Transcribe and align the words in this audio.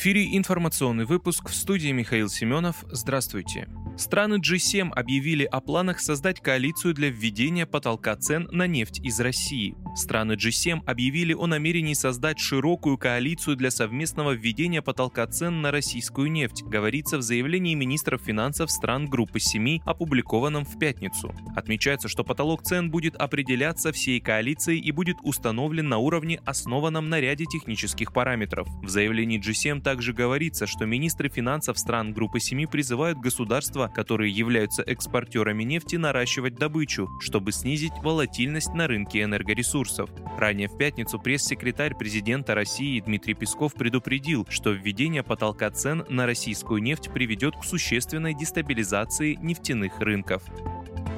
Эфире 0.00 0.36
информационный 0.36 1.06
выпуск 1.06 1.48
в 1.48 1.54
студии 1.56 1.90
Михаил 1.90 2.28
Семенов. 2.28 2.84
Здравствуйте. 2.88 3.66
Страны 3.98 4.36
G7 4.36 4.92
объявили 4.92 5.42
о 5.42 5.60
планах 5.60 5.98
создать 5.98 6.40
коалицию 6.40 6.94
для 6.94 7.10
введения 7.10 7.66
потолка 7.66 8.14
цен 8.14 8.48
на 8.52 8.68
нефть 8.68 9.00
из 9.00 9.18
России. 9.18 9.74
Страны 9.96 10.34
G7 10.34 10.84
объявили 10.86 11.34
о 11.34 11.48
намерении 11.48 11.94
создать 11.94 12.38
широкую 12.38 12.96
коалицию 12.96 13.56
для 13.56 13.72
совместного 13.72 14.36
введения 14.36 14.82
потолка 14.82 15.26
цен 15.26 15.62
на 15.62 15.72
российскую 15.72 16.30
нефть, 16.30 16.62
говорится 16.62 17.18
в 17.18 17.22
заявлении 17.22 17.74
министров 17.74 18.22
финансов 18.22 18.70
стран 18.70 19.06
Группы 19.06 19.40
7, 19.40 19.80
опубликованном 19.84 20.64
в 20.64 20.78
пятницу. 20.78 21.34
Отмечается, 21.56 22.06
что 22.06 22.22
потолок 22.22 22.62
цен 22.62 22.92
будет 22.92 23.16
определяться 23.16 23.90
всей 23.90 24.20
коалицией 24.20 24.78
и 24.78 24.92
будет 24.92 25.16
установлен 25.24 25.88
на 25.88 25.98
уровне, 25.98 26.40
основанном 26.46 27.08
на 27.08 27.18
ряде 27.18 27.46
технических 27.46 28.12
параметров. 28.12 28.68
В 28.80 28.88
заявлении 28.88 29.40
G7 29.40 29.82
также 29.82 30.12
говорится, 30.12 30.68
что 30.68 30.86
министры 30.86 31.28
финансов 31.28 31.80
стран 31.80 32.12
Группы 32.12 32.38
7 32.38 32.68
призывают 32.68 33.18
государства 33.18 33.87
которые 33.92 34.32
являются 34.32 34.82
экспортерами 34.82 35.64
нефти, 35.64 35.96
наращивать 35.96 36.56
добычу, 36.56 37.08
чтобы 37.20 37.52
снизить 37.52 37.92
волатильность 38.02 38.74
на 38.74 38.86
рынке 38.86 39.22
энергоресурсов. 39.22 40.10
Ранее 40.38 40.68
в 40.68 40.76
пятницу 40.76 41.18
пресс-секретарь 41.18 41.94
президента 41.94 42.54
России 42.54 43.00
Дмитрий 43.00 43.34
Песков 43.34 43.74
предупредил, 43.74 44.46
что 44.50 44.70
введение 44.70 45.22
потолка 45.22 45.70
цен 45.70 46.04
на 46.08 46.26
российскую 46.26 46.82
нефть 46.82 47.10
приведет 47.12 47.56
к 47.56 47.64
существенной 47.64 48.34
дестабилизации 48.34 49.34
нефтяных 49.34 50.00
рынков. 50.00 50.42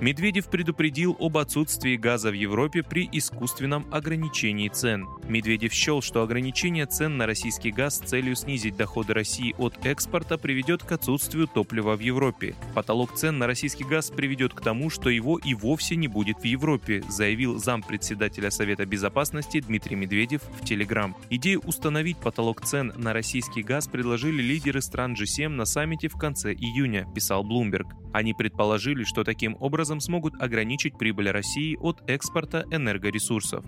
Медведев 0.00 0.48
предупредил 0.48 1.16
об 1.18 1.38
отсутствии 1.38 1.96
газа 1.96 2.30
в 2.30 2.34
Европе 2.34 2.82
при 2.82 3.08
искусственном 3.12 3.86
ограничении 3.90 4.68
цен. 4.68 5.06
Медведев 5.28 5.72
счел, 5.72 6.02
что 6.02 6.22
ограничение 6.22 6.86
цен 6.86 7.16
на 7.16 7.26
российский 7.26 7.70
газ 7.70 7.96
с 7.96 8.00
целью 8.00 8.36
снизить 8.36 8.76
доходы 8.76 9.14
России 9.14 9.54
от 9.56 9.86
экспорта 9.86 10.36
приведет 10.36 10.82
к 10.82 10.92
отсутствию 10.92 11.46
топлива 11.46 11.96
в 11.96 12.00
Европе. 12.00 12.54
Потолок 12.74 13.14
цен 13.14 13.38
на 13.38 13.46
российский 13.46 13.84
газ 13.84 14.10
приведет 14.10 14.52
к 14.52 14.60
тому, 14.60 14.90
что 14.90 15.08
его 15.08 15.38
и 15.38 15.54
вовсе 15.54 15.96
не 15.96 16.08
будет 16.08 16.38
в 16.38 16.44
Европе, 16.44 17.02
заявил 17.08 17.58
зампредседателя 17.58 18.50
Совета 18.50 18.84
Безопасности 18.84 19.60
Дмитрий 19.60 19.96
Медведев 19.96 20.42
в 20.60 20.64
Телеграм. 20.64 21.16
Идею 21.30 21.60
установить 21.60 22.18
потолок 22.18 22.62
цен 22.62 22.92
на 22.96 23.12
российский 23.12 23.62
газ 23.62 23.86
предложили 23.86 24.42
лидеры 24.42 24.82
стран 24.82 25.14
G7 25.14 25.48
на 25.48 25.64
саммите 25.64 26.08
в 26.08 26.16
конце 26.16 26.52
июня, 26.52 27.06
писал 27.14 27.44
Bloomberg. 27.44 27.86
Они 28.12 28.32
предположили, 28.32 29.02
что 29.04 29.24
таким 29.24 29.56
образом 29.58 29.93
смогут 30.00 30.40
ограничить 30.40 30.98
прибыль 30.98 31.30
России 31.30 31.76
от 31.80 32.02
экспорта 32.08 32.64
энергоресурсов. 32.70 33.64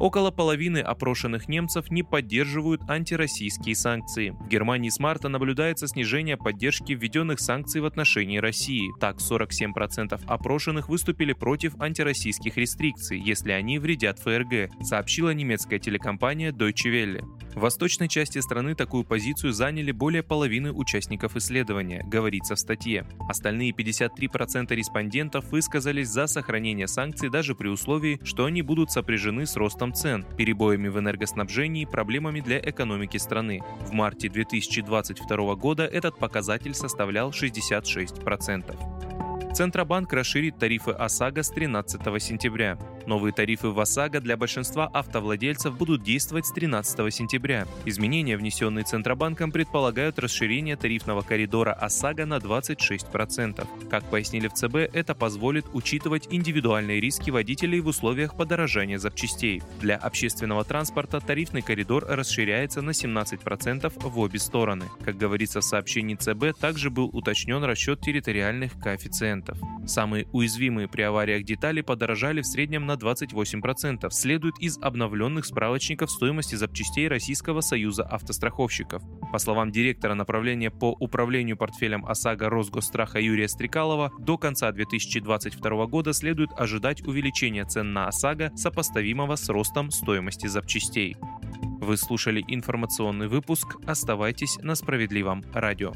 Около 0.00 0.30
половины 0.30 0.78
опрошенных 0.78 1.46
немцев 1.46 1.90
не 1.90 2.02
поддерживают 2.02 2.88
антироссийские 2.88 3.74
санкции. 3.74 4.30
В 4.30 4.48
Германии 4.48 4.88
с 4.88 4.98
марта 4.98 5.28
наблюдается 5.28 5.86
снижение 5.86 6.38
поддержки 6.38 6.94
введенных 6.94 7.38
санкций 7.38 7.82
в 7.82 7.84
отношении 7.84 8.38
России. 8.38 8.90
Так, 8.98 9.18
47% 9.18 10.18
опрошенных 10.26 10.88
выступили 10.88 11.34
против 11.34 11.78
антироссийских 11.78 12.56
рестрикций, 12.56 13.20
если 13.20 13.52
они 13.52 13.78
вредят 13.78 14.18
ФРГ, 14.20 14.70
сообщила 14.82 15.34
немецкая 15.34 15.78
телекомпания 15.78 16.50
Deutsche 16.50 16.86
Welle. 16.90 17.22
В 17.54 17.60
восточной 17.60 18.08
части 18.08 18.38
страны 18.38 18.74
такую 18.74 19.04
позицию 19.04 19.52
заняли 19.52 19.90
более 19.90 20.22
половины 20.22 20.72
участников 20.72 21.36
исследования, 21.36 22.04
говорится 22.06 22.54
в 22.54 22.60
статье. 22.60 23.04
Остальные 23.28 23.72
53% 23.72 24.72
респондентов 24.74 25.50
высказались 25.50 26.08
за 26.08 26.28
сохранение 26.28 26.86
санкций 26.86 27.28
даже 27.28 27.56
при 27.56 27.68
условии, 27.68 28.20
что 28.22 28.44
они 28.44 28.62
будут 28.62 28.92
сопряжены 28.92 29.46
с 29.46 29.56
ростом 29.56 29.92
цен, 29.92 30.24
перебоями 30.36 30.88
в 30.88 30.98
энергоснабжении, 30.98 31.86
проблемами 31.86 32.40
для 32.40 32.60
экономики 32.60 33.16
страны. 33.16 33.62
В 33.80 33.92
марте 33.92 34.28
2022 34.28 35.54
года 35.56 35.84
этот 35.84 36.18
показатель 36.18 36.74
составлял 36.74 37.30
66%. 37.30 39.00
Центробанк 39.52 40.12
расширит 40.12 40.58
тарифы 40.58 40.92
ОСАГО 40.92 41.42
с 41.42 41.50
13 41.50 42.00
сентября. 42.22 42.78
Новые 43.06 43.32
тарифы 43.32 43.68
в 43.68 43.80
ОСАГО 43.80 44.20
для 44.20 44.36
большинства 44.36 44.86
автовладельцев 44.92 45.76
будут 45.76 46.02
действовать 46.02 46.46
с 46.46 46.52
13 46.52 47.12
сентября. 47.12 47.66
Изменения, 47.84 48.36
внесенные 48.36 48.84
Центробанком, 48.84 49.52
предполагают 49.52 50.18
расширение 50.18 50.76
тарифного 50.76 51.22
коридора 51.22 51.72
ОСАГО 51.72 52.26
на 52.26 52.38
26%. 52.38 53.66
Как 53.88 54.04
пояснили 54.04 54.48
в 54.48 54.54
ЦБ, 54.54 54.76
это 54.92 55.14
позволит 55.14 55.66
учитывать 55.72 56.28
индивидуальные 56.30 57.00
риски 57.00 57.30
водителей 57.30 57.80
в 57.80 57.86
условиях 57.86 58.36
подорожания 58.36 58.98
запчастей. 58.98 59.62
Для 59.80 59.96
общественного 59.96 60.64
транспорта 60.64 61.20
тарифный 61.20 61.62
коридор 61.62 62.04
расширяется 62.08 62.82
на 62.82 62.90
17% 62.90 63.92
в 63.96 64.18
обе 64.18 64.38
стороны. 64.38 64.86
Как 65.04 65.16
говорится 65.16 65.60
в 65.60 65.64
сообщении 65.64 66.14
ЦБ, 66.14 66.58
также 66.58 66.90
был 66.90 67.10
уточнен 67.12 67.62
расчет 67.64 68.00
территориальных 68.00 68.78
коэффициентов. 68.78 69.58
Самые 69.86 70.26
уязвимые 70.32 70.88
при 70.88 71.02
авариях 71.02 71.44
детали 71.44 71.80
подорожали 71.80 72.42
в 72.42 72.46
среднем 72.46 72.86
на 72.90 72.94
28%, 72.94 74.10
следует 74.10 74.58
из 74.58 74.76
обновленных 74.78 75.46
справочников 75.46 76.10
стоимости 76.10 76.56
запчастей 76.56 77.06
Российского 77.06 77.60
союза 77.60 78.02
автостраховщиков. 78.02 79.02
По 79.32 79.38
словам 79.38 79.70
директора 79.70 80.14
направления 80.14 80.72
по 80.72 80.96
управлению 80.98 81.56
портфелем 81.56 82.04
ОСАГО 82.04 82.50
Росгосстраха 82.50 83.20
Юрия 83.20 83.48
Стрекалова, 83.48 84.12
до 84.18 84.36
конца 84.38 84.72
2022 84.72 85.86
года 85.86 86.12
следует 86.12 86.50
ожидать 86.56 87.06
увеличения 87.06 87.64
цен 87.64 87.92
на 87.92 88.08
ОСАГО, 88.08 88.52
сопоставимого 88.56 89.36
с 89.36 89.48
ростом 89.48 89.92
стоимости 89.92 90.48
запчастей. 90.48 91.16
Вы 91.80 91.96
слушали 91.96 92.44
информационный 92.48 93.28
выпуск. 93.28 93.76
Оставайтесь 93.86 94.58
на 94.62 94.74
справедливом 94.74 95.44
радио. 95.54 95.92